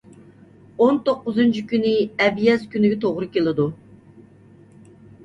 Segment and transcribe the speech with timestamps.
[0.85, 1.91] ئون توققۇزىنچى كۈنى
[2.25, 3.67] ئەبيەز كۈنىگە توغرا كېلىدۇ.